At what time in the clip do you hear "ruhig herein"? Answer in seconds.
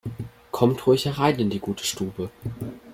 0.87-1.37